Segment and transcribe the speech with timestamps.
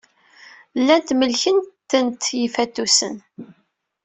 [0.79, 3.15] Llant melkent-tent yifatusen.